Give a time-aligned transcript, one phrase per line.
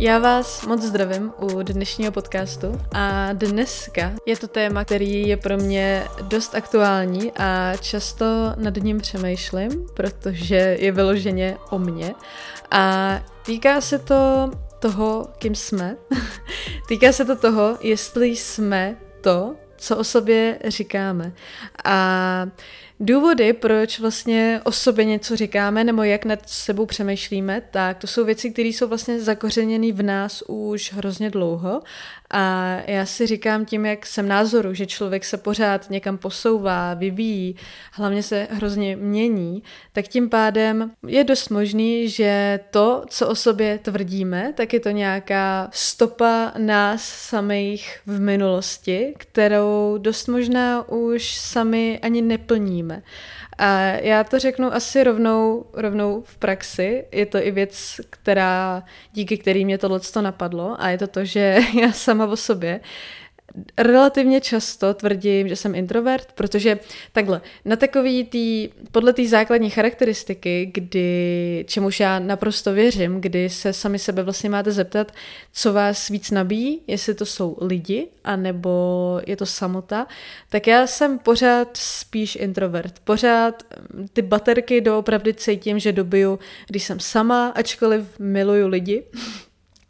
[0.00, 5.56] Já vás moc zdravím u dnešního podcastu a dneska je to téma, který je pro
[5.56, 8.24] mě dost aktuální a často
[8.56, 12.14] nad ním přemýšlím, protože je vyloženě o mně
[12.70, 13.14] a
[13.46, 15.96] týká se to toho, kým jsme.
[16.88, 21.32] týká se to toho, jestli jsme to, co o sobě říkáme.
[21.84, 22.46] A
[23.00, 28.24] Důvody, proč vlastně o sobě něco říkáme nebo jak nad sebou přemýšlíme, tak to jsou
[28.24, 31.82] věci, které jsou vlastně zakořeněny v nás už hrozně dlouho
[32.30, 37.56] a já si říkám tím, jak jsem názoru, že člověk se pořád někam posouvá, vyvíjí,
[37.92, 39.62] hlavně se hrozně mění,
[39.92, 44.90] tak tím pádem je dost možný, že to, co o sobě tvrdíme, tak je to
[44.90, 52.87] nějaká stopa nás samých v minulosti, kterou dost možná už sami ani neplníme.
[53.58, 57.04] A já to řeknu asi rovnou, rovnou v praxi.
[57.12, 58.82] Je to i věc, která,
[59.12, 62.80] díky který mě tohle napadlo a je to to, že já sama o sobě
[63.78, 66.78] relativně často tvrdím, že jsem introvert, protože
[67.12, 73.72] takhle, na takový tý, podle té základní charakteristiky, kdy, čemuž já naprosto věřím, kdy se
[73.72, 75.12] sami sebe vlastně máte zeptat,
[75.52, 80.06] co vás víc nabíjí, jestli to jsou lidi, anebo je to samota,
[80.48, 82.98] tak já jsem pořád spíš introvert.
[83.04, 83.62] Pořád
[84.12, 89.02] ty baterky doopravdy cítím, že dobiju, když jsem sama, ačkoliv miluju lidi,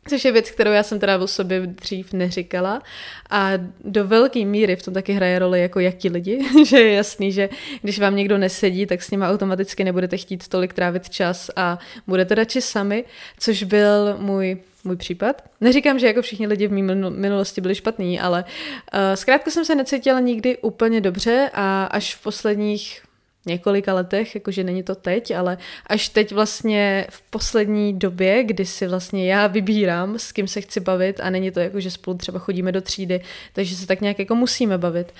[0.09, 2.83] Což je věc, kterou já jsem teda o sobě dřív neříkala.
[3.31, 3.51] A
[3.85, 7.49] do velké míry v tom taky hraje roli jako jaký lidi, že je jasný, že
[7.83, 12.35] když vám někdo nesedí, tak s nima automaticky nebudete chtít tolik trávit čas a budete
[12.35, 13.05] radši sami,
[13.39, 15.43] což byl můj můj případ.
[15.61, 19.75] Neříkám, že jako všichni lidi v mé minulosti byli špatní, ale uh, zkrátka jsem se
[19.75, 23.03] necítila nikdy úplně dobře a až v posledních
[23.49, 28.87] několika letech, jakože není to teď, ale až teď vlastně v poslední době, kdy si
[28.87, 32.39] vlastně já vybírám, s kým se chci bavit a není to jako, že spolu třeba
[32.39, 33.21] chodíme do třídy,
[33.53, 35.13] takže se tak nějak jako musíme bavit.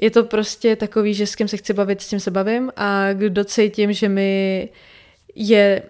[0.00, 3.12] Je to prostě takový, že s kým se chci bavit, s tím se bavím a
[3.12, 4.68] kdo cítím, že mi
[5.34, 5.82] je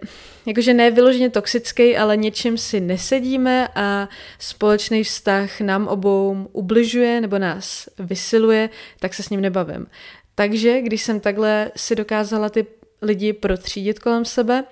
[0.46, 7.38] jakože ne vyloženě toxický, ale něčím si nesedíme a společný vztah nám obou ubližuje nebo
[7.38, 9.86] nás vysiluje, tak se s ním nebavím.
[10.34, 12.66] Takže když jsem takhle si dokázala ty
[13.02, 14.64] lidi protřídit kolem sebe,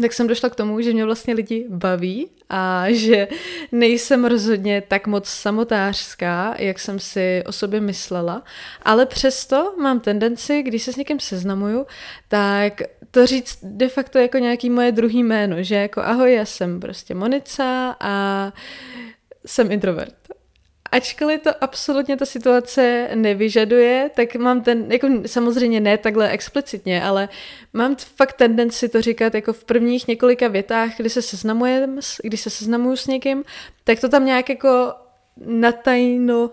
[0.00, 3.28] tak jsem došla k tomu, že mě vlastně lidi baví a že
[3.72, 8.42] nejsem rozhodně tak moc samotářská, jak jsem si o sobě myslela,
[8.82, 11.86] ale přesto mám tendenci, když se s někým seznamuju,
[12.28, 16.80] tak to říct de facto jako nějaký moje druhý jméno, že jako ahoj, já jsem
[16.80, 18.52] prostě Monica a
[19.46, 20.14] jsem introvert
[20.92, 27.28] ačkoliv to absolutně ta situace nevyžaduje, tak mám ten, jako samozřejmě ne takhle explicitně, ale
[27.72, 32.50] mám fakt tendenci to říkat jako v prvních několika větách, kdy se seznamujem, když se
[32.50, 33.44] seznamuju s někým,
[33.84, 34.92] tak to tam nějak jako
[35.46, 36.50] natajno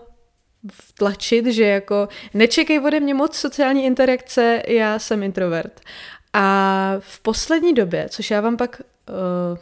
[0.72, 5.80] vtlačit, že jako nečekej ode mě moc sociální interakce, já jsem introvert.
[6.32, 9.58] A v poslední době, což já vám pak uh,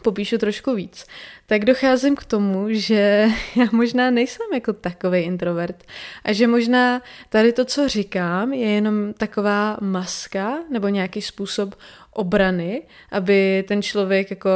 [0.00, 1.06] popíšu trošku víc,
[1.46, 5.84] tak docházím k tomu, že já možná nejsem jako takový introvert
[6.24, 11.74] a že možná tady to, co říkám, je jenom taková maska nebo nějaký způsob
[12.18, 14.50] obrany, aby ten člověk jako,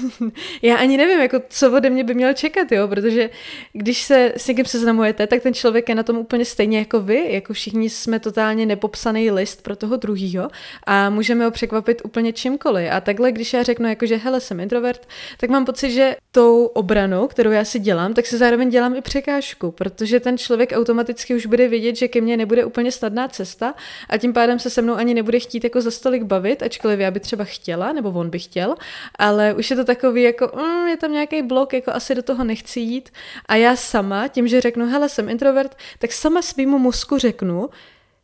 [0.62, 3.30] já ani nevím, jako co ode mě by měl čekat, jo, protože
[3.72, 7.32] když se s někým seznamujete, tak ten člověk je na tom úplně stejně jako vy,
[7.32, 10.48] jako všichni jsme totálně nepopsaný list pro toho druhýho
[10.86, 12.88] a můžeme ho překvapit úplně čímkoliv.
[12.92, 15.08] A takhle, když já řeknu, jako že hele, jsem introvert,
[15.40, 19.00] tak mám pocit, že tou obranou, kterou já si dělám, tak si zároveň dělám i
[19.00, 23.74] překážku, protože ten člověk automaticky už bude vědět, že ke mně nebude úplně snadná cesta
[24.08, 27.00] a tím pádem se se mnou ani nebude chtít jako za stolik bavit, ačkoliv ačkoliv
[27.00, 28.74] já by třeba chtěla, nebo on by chtěl,
[29.18, 32.44] ale už je to takový jako, mm, je tam nějaký blok, jako asi do toho
[32.44, 33.10] nechci jít.
[33.46, 37.68] A já sama, tím, že řeknu, hele, jsem introvert, tak sama svýmu mozku řeknu,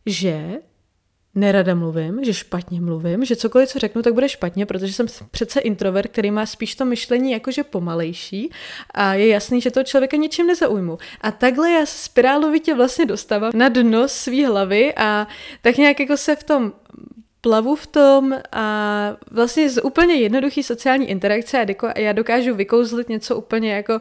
[0.07, 0.59] že
[1.35, 5.61] nerada mluvím, že špatně mluvím, že cokoliv, co řeknu, tak bude špatně, protože jsem přece
[5.61, 8.51] introvert, který má spíš to myšlení jakože pomalejší
[8.95, 10.99] a je jasný, že toho člověka ničím nezaujmu.
[11.21, 15.27] A takhle já spirálovitě vlastně dostávám na dno svý hlavy a
[15.63, 16.73] tak nějak jako se v tom
[17.45, 18.67] plavu v tom a
[19.31, 24.01] vlastně z úplně jednoduchý sociální interakce a já dokážu vykouzlit něco úplně jako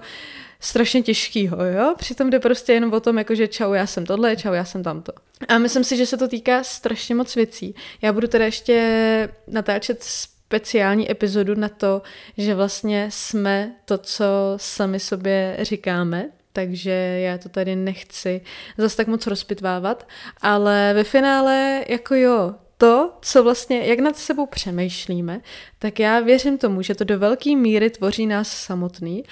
[0.60, 1.94] strašně těžkýho, jo?
[1.98, 4.84] Přitom jde prostě jenom o tom, jako že čau, já jsem tohle, čau, já jsem
[4.84, 5.12] tamto.
[5.48, 7.75] A myslím si, že se to týká strašně moc věcí.
[8.01, 12.01] Já budu teda ještě natáčet speciální epizodu na to,
[12.38, 14.25] že vlastně jsme to, co
[14.57, 18.42] sami sobě říkáme, takže já to tady nechci
[18.78, 20.07] zase tak moc rozpitvávat,
[20.42, 25.41] ale ve finále jako jo, to, co vlastně, jak nad sebou přemýšlíme,
[25.80, 29.24] tak já věřím tomu, že to do velké míry tvoří nás samotný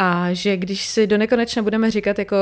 [0.00, 2.36] a že když si do nekonečna budeme říkat, jako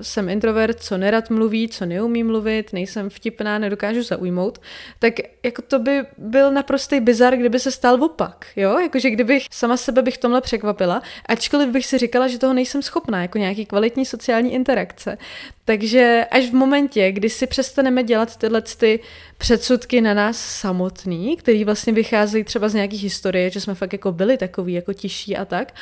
[0.00, 4.58] jsem introvert, co nerad mluví, co neumí mluvit, nejsem vtipná, nedokážu zaujmout,
[4.98, 8.78] tak jako to by byl naprostý bizar, kdyby se stal opak, jo?
[8.78, 13.22] Jakože kdybych sama sebe bych tomhle překvapila, ačkoliv bych si říkala, že toho nejsem schopná,
[13.22, 15.18] jako nějaký kvalitní sociální interakce.
[15.64, 19.00] Takže až v momentě, kdy si přestaneme dělat tyhle ty
[19.38, 24.12] předsudky na nás samotný, který vlastně vycházejí třeba z nějakých historie, že jsme fakt jako
[24.12, 25.72] byli takový jako tiší a tak,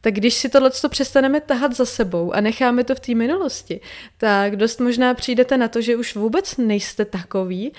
[0.00, 3.80] tak když si tohle přestaneme tahat za sebou a necháme to v té minulosti,
[4.18, 7.72] tak dost možná přijdete na to, že už vůbec nejste takový,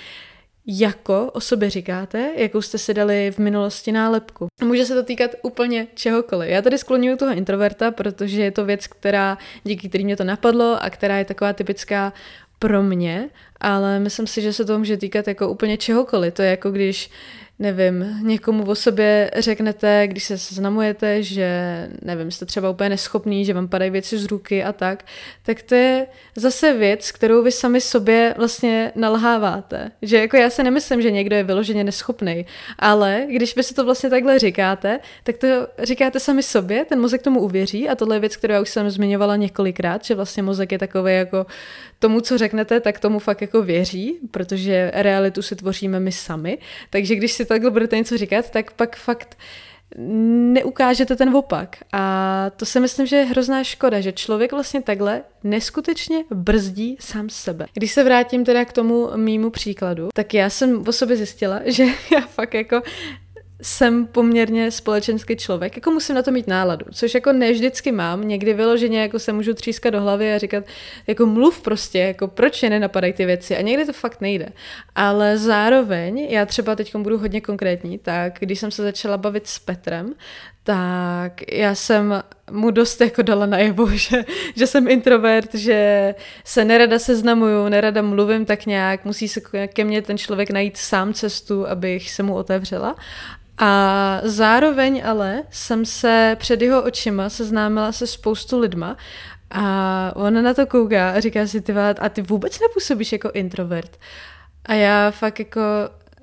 [0.68, 4.48] jako o sobě říkáte, jakou jste si dali v minulosti nálepku.
[4.64, 6.50] Může se to týkat úplně čehokoliv.
[6.50, 10.84] Já tady skloňuju toho introverta, protože je to věc, která, díky který mě to napadlo
[10.84, 12.14] a která je taková typická
[12.60, 16.34] pro mě, ale myslím si, že se to může týkat jako úplně čehokoliv.
[16.34, 17.10] To je jako když
[17.60, 21.50] nevím, někomu o sobě řeknete, když se seznamujete, že,
[22.02, 25.06] nevím, jste třeba úplně neschopný, že vám padají věci z ruky a tak,
[25.44, 29.92] tak to je zase věc, kterou vy sami sobě vlastně nalháváte.
[30.02, 32.46] Že jako já se nemyslím, že někdo je vyloženě neschopný,
[32.80, 35.48] ale když vy si to vlastně takhle říkáte, tak to
[35.84, 38.90] říkáte sami sobě, ten mozek tomu uvěří a tohle je věc, kterou já už jsem
[38.90, 41.46] zmiňovala několikrát, že vlastně mozek je takový jako
[42.00, 46.58] tomu, co řeknete, tak tomu fakt jako věří, protože realitu si tvoříme my sami,
[46.90, 49.38] takže když si takhle budete něco říkat, tak pak fakt
[49.96, 51.78] neukážete ten opak.
[51.94, 57.30] A to si myslím, že je hrozná škoda, že člověk vlastně takhle neskutečně brzdí sám
[57.30, 57.66] sebe.
[57.74, 61.86] Když se vrátím teda k tomu mýmu příkladu, tak já jsem o sobě zjistila, že
[62.12, 62.82] já fakt jako
[63.62, 68.28] jsem poměrně společenský člověk, jako musím na to mít náladu, což jako ne vždycky mám,
[68.28, 70.64] někdy vyloženě jako se můžu třískat do hlavy a říkat,
[71.08, 74.50] jako mluv prostě, jako proč je nenapadají ty věci a někdy to fakt nejde.
[74.96, 79.60] Ale zároveň, já třeba teď budu hodně konkrétní, tak když jsem se začala bavit s
[79.60, 80.14] Petrem,
[80.64, 84.26] tak já jsem mu dost jako dala najevo, že,
[84.56, 90.02] že jsem introvert, že se nerada seznamuju, nerada mluvím tak nějak, musí se ke mně
[90.02, 92.96] ten člověk najít sám cestu, abych se mu otevřela.
[93.58, 98.98] A zároveň ale jsem se před jeho očima seznámila se spoustu lidma
[99.52, 104.00] a ona na to kouká a říká si, ty a ty vůbec nepůsobíš jako introvert.
[104.66, 105.62] A já fakt jako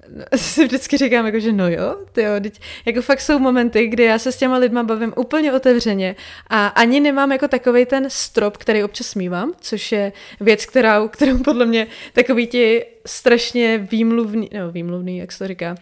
[0.37, 4.19] si vždycky říkám, jako, že no jo, tyjo, teď, jako fakt jsou momenty, kdy já
[4.19, 6.17] se s těma lidma bavím úplně otevřeně
[6.51, 11.39] a ani nemám jako takový ten strop, který občas mývám, což je věc, kterou, kterou
[11.39, 15.75] podle mě takový ti strašně výmluvný, no výmluvný, jak se to říká,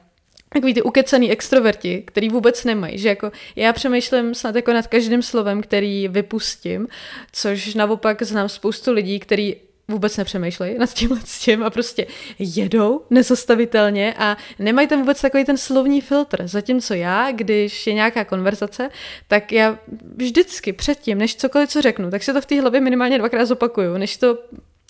[0.53, 5.23] takový ty ukecený extroverti, který vůbec nemají, že jako já přemýšlím snad jako nad každým
[5.23, 6.89] slovem, který vypustím,
[7.33, 9.57] což naopak znám spoustu lidí, který
[9.89, 12.07] vůbec nepřemýšlejí nad tímhle s tím a prostě
[12.39, 16.47] jedou nezastavitelně a nemají tam vůbec takový ten slovní filtr.
[16.47, 18.91] Zatímco já, když je nějaká konverzace,
[19.29, 19.79] tak já
[20.17, 23.99] vždycky předtím, než cokoliv co řeknu, tak si to v té hlavě minimálně dvakrát zopakuju,
[23.99, 24.39] než to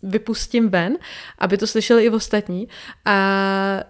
[0.02, 0.98] vypustím ven,
[1.38, 2.68] aby to slyšeli i ostatní.
[3.04, 3.84] A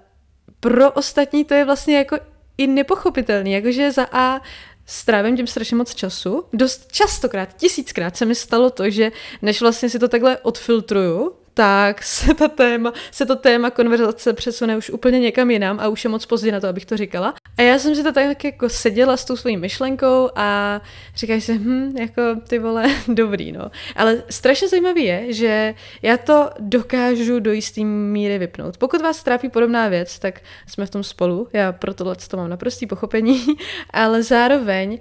[0.63, 2.17] pro ostatní to je vlastně jako
[2.59, 4.41] i nepochopitelný, jakože za A
[4.87, 6.45] strávím tím strašně moc času.
[6.53, 9.11] Dost častokrát, tisíckrát se mi stalo to, že
[9.43, 14.77] než vlastně si to takhle odfiltruju, tak se, ta téma, se to téma konverzace přesune
[14.77, 17.35] už úplně někam jinam a už je moc pozdě na to, abych to říkala.
[17.59, 20.81] A já jsem si to tak jako seděla s tou svojí myšlenkou a
[21.17, 23.71] říkáš si, hm, jako ty vole, dobrý, no.
[23.97, 28.77] Ale strašně zajímavý je, že já to dokážu do jistý míry vypnout.
[28.77, 32.51] Pokud vás trápí podobná věc, tak jsme v tom spolu, já pro tohle to mám
[32.51, 33.47] naprostý pochopení,
[33.91, 34.99] ale zároveň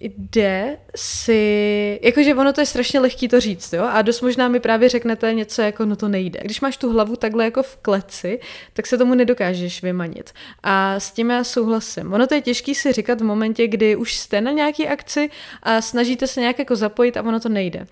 [0.00, 4.60] jde si, jakože ono to je strašně lehký to říct, jo, a dost možná mi
[4.60, 6.40] právě řeknete něco jako, no to nejde.
[6.42, 8.40] Když máš tu hlavu takhle jako v kleci,
[8.72, 10.32] tak se tomu nedokážeš vymanit.
[10.62, 12.12] A s tím já souhlasím.
[12.12, 15.30] Ono to je těžký si říkat v momentě, kdy už jste na nějaký akci
[15.62, 17.86] a snažíte se nějak jako zapojit a ono to nejde.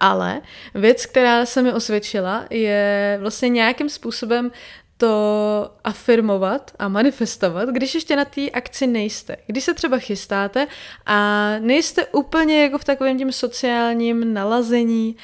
[0.00, 0.40] Ale
[0.74, 4.50] věc, která se mi osvědčila, je vlastně nějakým způsobem
[4.98, 9.36] to afirmovat a manifestovat, když ještě na té akci nejste.
[9.46, 10.66] Když se třeba chystáte
[11.06, 15.16] a nejste úplně jako v takovém tím sociálním nalazení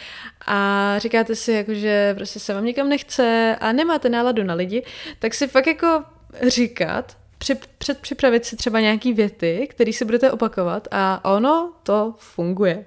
[0.46, 4.82] a říkáte si, jako, že prostě se vám nikam nechce a nemáte náladu na lidi,
[5.18, 6.04] tak si fakt jako
[6.42, 7.16] říkat,
[7.78, 12.84] předpřipravit si třeba nějaký věty, které si budete opakovat a ono to funguje.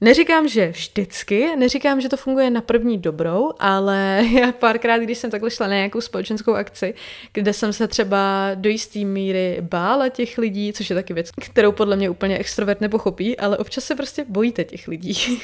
[0.00, 5.30] Neříkám, že vždycky, neříkám, že to funguje na první dobrou, ale já párkrát, když jsem
[5.30, 6.94] takhle šla na nějakou společenskou akci,
[7.32, 11.72] kde jsem se třeba do jisté míry bála těch lidí, což je taky věc, kterou
[11.72, 15.14] podle mě úplně extrovert nepochopí, ale občas se prostě bojíte těch lidí.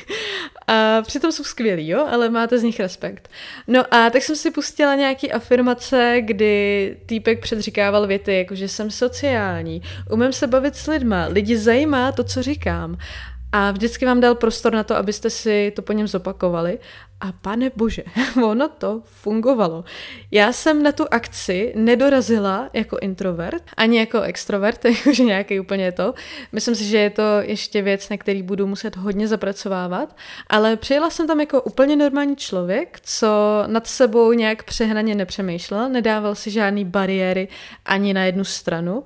[0.66, 3.28] A přitom jsou skvělí, jo, ale máte z nich respekt.
[3.68, 8.90] No a tak jsem si pustila nějaký afirmace, kdy týpek předříkával věty, jako že jsem
[8.90, 12.96] sociální, umím se bavit s lidma, lidi zajímá to, co říkám.
[13.56, 16.78] A vždycky vám dal prostor na to, abyste si to po něm zopakovali.
[17.20, 18.02] A pane bože,
[18.44, 19.84] ono to fungovalo.
[20.30, 26.14] Já jsem na tu akci nedorazila jako introvert, ani jako extrovert, jakože nějaký úplně to.
[26.52, 31.10] Myslím si, že je to ještě věc, na který budu muset hodně zapracovávat, ale přijela
[31.10, 33.28] jsem tam jako úplně normální člověk, co
[33.66, 37.48] nad sebou nějak přehnaně nepřemýšlel, nedával si žádný bariéry
[37.84, 39.04] ani na jednu stranu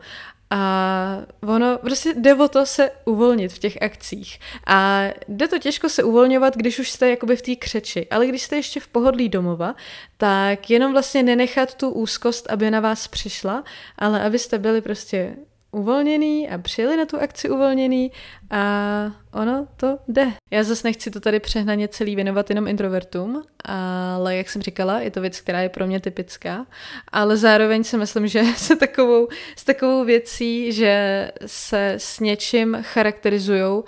[0.51, 4.39] a ono prostě jde o to se uvolnit v těch akcích.
[4.67, 8.07] A jde to těžko se uvolňovat, když už jste jakoby v té křeči.
[8.11, 9.75] Ale když jste ještě v pohodlí domova,
[10.17, 13.65] tak jenom vlastně nenechat tu úzkost, aby na vás přišla,
[13.99, 15.37] ale abyste byli prostě
[15.73, 18.13] uvolněný a přijeli na tu akci uvolněný
[18.51, 20.33] a ono to jde.
[20.51, 25.11] Já zase nechci to tady přehnaně celý věnovat jenom introvertům, ale jak jsem říkala, je
[25.11, 26.67] to věc, která je pro mě typická,
[27.13, 33.85] ale zároveň si myslím, že se takovou, s takovou věcí, že se s něčím charakterizujou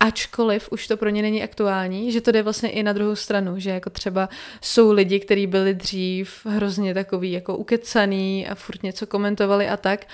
[0.00, 3.58] ačkoliv už to pro ně není aktuální, že to jde vlastně i na druhou stranu,
[3.58, 4.28] že jako třeba
[4.60, 10.06] jsou lidi, kteří byli dřív hrozně takový jako ukecaný a furt něco komentovali a tak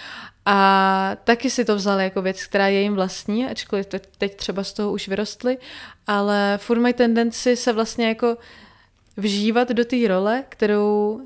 [0.46, 3.86] a taky si to vzali jako věc, která je jim vlastní, ačkoliv
[4.18, 5.58] teď třeba z toho už vyrostli,
[6.06, 8.36] ale furt mají tendenci se vlastně jako
[9.16, 11.20] vžívat do té role, kterou,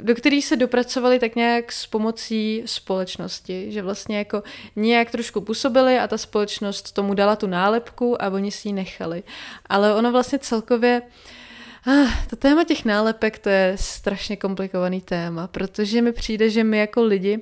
[0.00, 4.42] do které se dopracovali tak nějak s pomocí společnosti, že vlastně jako
[4.76, 9.22] nějak trošku působili a ta společnost tomu dala tu nálepku a oni si ji nechali.
[9.66, 11.02] Ale ono vlastně celkově
[11.86, 16.78] Ah, to téma těch nálepek, to je strašně komplikovaný téma, protože mi přijde, že my
[16.78, 17.40] jako lidi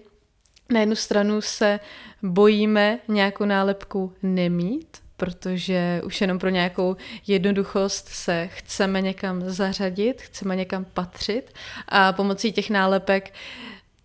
[0.72, 1.80] na jednu stranu se
[2.22, 10.56] bojíme nějakou nálepku nemít, protože už jenom pro nějakou jednoduchost se chceme někam zařadit, chceme
[10.56, 11.52] někam patřit
[11.88, 13.34] a pomocí těch nálepek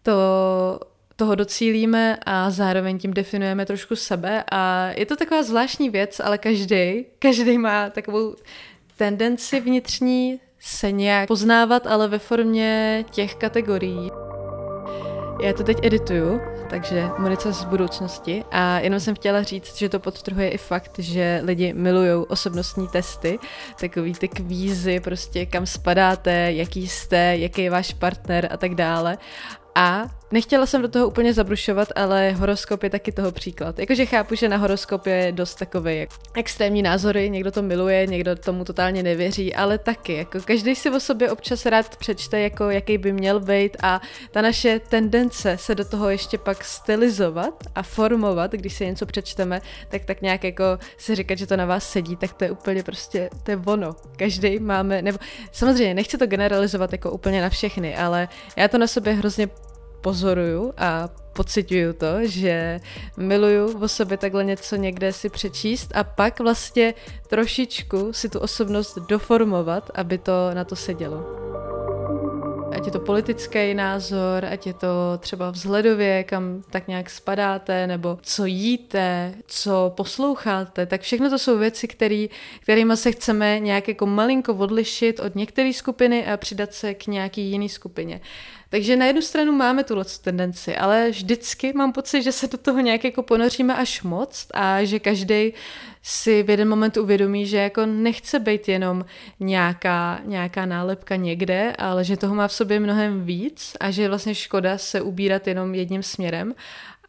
[0.03, 0.13] to
[1.15, 6.37] toho docílíme a zároveň tím definujeme trošku sebe a je to taková zvláštní věc, ale
[6.37, 8.35] každý, každý má takovou
[8.97, 14.26] tendenci vnitřní se nějak poznávat, ale ve formě těch kategorií.
[15.41, 19.99] Já to teď edituju, takže munice z budoucnosti a jenom jsem chtěla říct, že to
[19.99, 23.39] podtrhuje i fakt, že lidi milují osobnostní testy,
[23.79, 29.17] takový ty kvízy, prostě kam spadáte, jaký jste, jaký je váš partner a tak dále.
[29.75, 33.79] A Nechtěla jsem do toho úplně zabrušovat, ale horoskop je taky toho příklad.
[33.79, 38.63] Jakože chápu, že na horoskop je dost takové extrémní názory, někdo to miluje, někdo tomu
[38.63, 43.13] totálně nevěří, ale taky, jako každý si o sobě občas rád přečte, jako jaký by
[43.13, 48.73] měl být a ta naše tendence se do toho ještě pak stylizovat a formovat, když
[48.73, 50.63] si něco přečteme, tak tak nějak jako
[50.97, 53.95] si říkat, že to na vás sedí, tak to je úplně prostě, to je ono.
[54.17, 55.17] Každý máme, nebo
[55.51, 59.49] samozřejmě nechci to generalizovat jako úplně na všechny, ale já to na sobě hrozně
[60.07, 62.79] pozoruju a pocituju to, že
[63.17, 66.93] miluju o sobě takhle něco někde si přečíst a pak vlastně
[67.27, 71.19] trošičku si tu osobnost doformovat, aby to na to sedělo.
[72.71, 78.17] Ať je to politický názor, ať je to třeba vzhledově, kam tak nějak spadáte, nebo
[78.21, 84.05] co jíte, co posloucháte, tak všechno to jsou věci, který, kterými se chceme nějak jako
[84.05, 88.21] malinko odlišit od některé skupiny a přidat se k nějaký jiný skupině.
[88.69, 92.79] Takže na jednu stranu máme tuhle tendenci, ale vždycky mám pocit, že se do toho
[92.79, 95.53] nějak jako ponoříme až moc a že každý
[96.03, 99.05] si v jeden moment uvědomí, že jako nechce být jenom
[99.39, 104.09] nějaká, nějaká nálepka někde, ale že toho má v sobě mnohem víc a že je
[104.09, 106.55] vlastně škoda se ubírat jenom jedním směrem.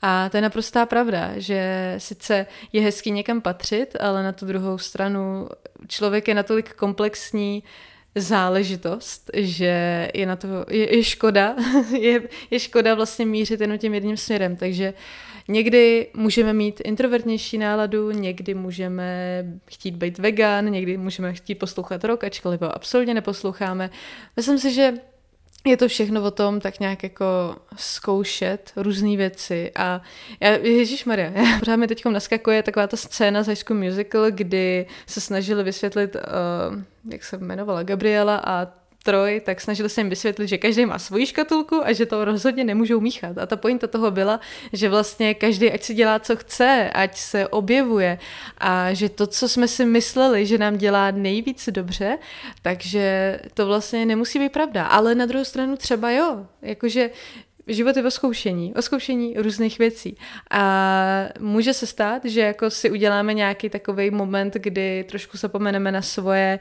[0.02, 4.78] A to je naprostá pravda, že sice je hezký někam patřit, ale na tu druhou
[4.78, 5.48] stranu
[5.88, 7.62] člověk je natolik komplexní,
[8.20, 11.56] záležitost, že je na to, je, je škoda,
[11.98, 14.94] je, je škoda vlastně mířit jenom tím jedním směrem, takže
[15.48, 22.24] někdy můžeme mít introvertnější náladu, někdy můžeme chtít být vegan, někdy můžeme chtít poslouchat rock,
[22.24, 23.90] ačkoliv ho absolutně neposloucháme.
[24.36, 24.94] Myslím si, že
[25.70, 30.00] je to všechno o tom tak nějak jako zkoušet různé věci a
[30.40, 34.86] já, Ježíš Maria, pořád mi teď naskakuje taková ta scéna z High School Musical, kdy
[35.06, 36.82] se snažili vysvětlit, uh,
[37.12, 41.26] jak se jmenovala, Gabriela a troj, tak snažili se jim vysvětlit, že každý má svoji
[41.26, 43.38] škatulku a že to rozhodně nemůžou míchat.
[43.38, 44.40] A ta pointa toho byla,
[44.72, 48.18] že vlastně každý ať si dělá, co chce, ať se objevuje
[48.58, 52.18] a že to, co jsme si mysleli, že nám dělá nejvíc dobře,
[52.62, 54.86] takže to vlastně nemusí být pravda.
[54.86, 57.10] Ale na druhou stranu třeba jo, jakože
[57.68, 60.16] život je o zkoušení, o zkoušení různých věcí.
[60.50, 66.02] A může se stát, že jako si uděláme nějaký takový moment, kdy trošku zapomeneme na
[66.02, 66.58] svoje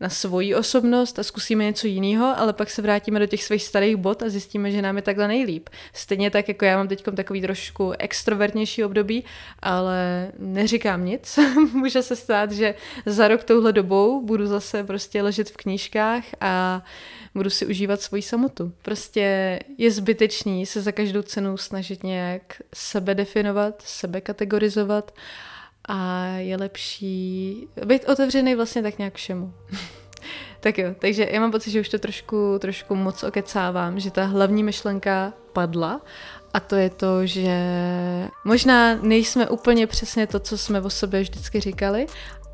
[0.00, 3.96] na svoji osobnost a zkusíme něco jiného, ale pak se vrátíme do těch svých starých
[3.96, 5.68] bod a zjistíme, že nám je takhle nejlíp.
[5.92, 9.24] Stejně tak, jako já mám teď takový trošku extrovertnější období,
[9.62, 11.38] ale neříkám nic.
[11.72, 12.74] Může se stát, že
[13.06, 16.82] za rok touhle dobou budu zase prostě ležet v knížkách a
[17.34, 18.72] budu si užívat svoji samotu.
[18.82, 25.12] Prostě je zbytečný se za každou cenu snažit nějak sebe definovat, sebe kategorizovat
[25.88, 29.52] a je lepší být otevřený vlastně tak nějak všemu.
[30.60, 34.24] tak jo, takže já mám pocit, že už to trošku, trošku moc okecávám, že ta
[34.24, 36.00] hlavní myšlenka padla
[36.54, 37.58] a to je to, že
[38.44, 42.06] možná nejsme úplně přesně to, co jsme o sobě vždycky říkali,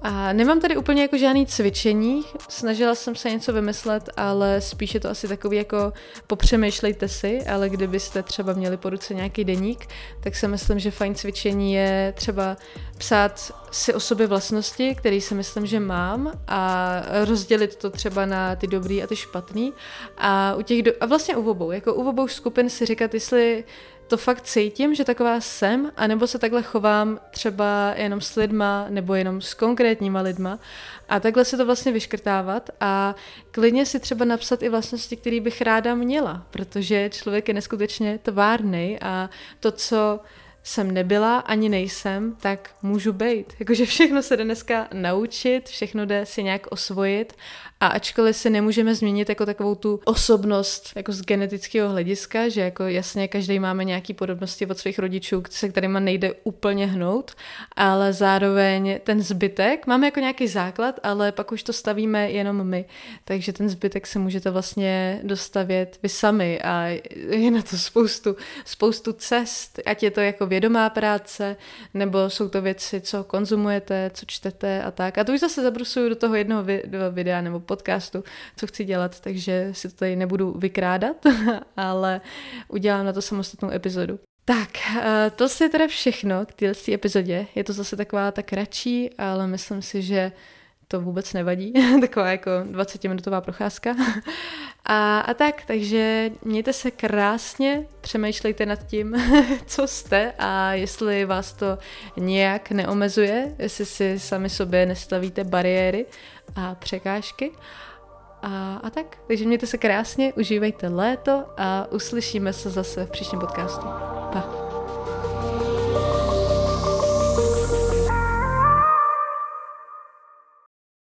[0.02, 5.10] a nemám tady úplně jako žádný cvičení, snažila jsem se něco vymyslet, ale spíše to
[5.10, 5.92] asi takový jako
[6.26, 9.86] popřemýšlejte si, ale kdybyste třeba měli po ruce nějaký deník,
[10.20, 12.56] tak si myslím, že fajn cvičení je třeba
[12.98, 18.56] psát si o sobě vlastnosti, které si myslím, že mám a rozdělit to třeba na
[18.56, 19.72] ty dobrý a ty špatný.
[20.18, 20.92] A, u těch do...
[21.00, 23.64] a vlastně u obou, jako u obou skupin si říkat, jestli
[24.10, 29.14] to fakt cítím, že taková jsem, anebo se takhle chovám třeba jenom s lidma, nebo
[29.14, 30.58] jenom s konkrétníma lidma.
[31.08, 33.14] A takhle se to vlastně vyškrtávat a
[33.50, 38.98] klidně si třeba napsat i vlastnosti, které bych ráda měla, protože člověk je neskutečně tvárný
[39.00, 40.20] a to, co
[40.62, 43.52] jsem nebyla, ani nejsem, tak můžu být.
[43.60, 47.32] Jakože všechno se jde dneska naučit, všechno jde si nějak osvojit
[47.80, 52.84] a ačkoliv se nemůžeme změnit jako takovou tu osobnost jako z genetického hlediska, že jako
[52.84, 57.32] jasně každý máme nějaký podobnosti od svých rodičů, se kterými nejde úplně hnout,
[57.76, 62.84] ale zároveň ten zbytek máme jako nějaký základ, ale pak už to stavíme jenom my.
[63.24, 66.86] Takže ten zbytek se můžete vlastně dostavět vy sami a
[67.30, 71.56] je na to spoustu, spoustu cest, ať je to jako vědomá práce,
[71.94, 75.18] nebo jsou to věci, co konzumujete, co čtete a tak.
[75.18, 76.64] A to už zase zabrusuju do toho jednoho
[77.10, 78.24] videa nebo podcastu,
[78.56, 81.16] co chci dělat, takže si to tady nebudu vykrádat,
[81.76, 82.20] ale
[82.68, 84.18] udělám na to samostatnou epizodu.
[84.44, 87.46] Tak, eh, to je teda všechno k této epizodě.
[87.54, 90.32] Je to zase taková tak kratší, ale myslím si, že
[90.88, 93.96] to vůbec nevadí, taková jako 20-minutová procházka.
[94.84, 99.16] A, a tak, takže mějte se krásně, přemýšlejte nad tím,
[99.66, 101.78] co jste a jestli vás to
[102.16, 106.06] nějak neomezuje, jestli si sami sobě nestavíte bariéry
[106.56, 107.52] a překážky.
[108.42, 113.38] A, a tak, takže mějte se krásně, užívejte léto a uslyšíme se zase v příštím
[113.38, 113.86] podcastu.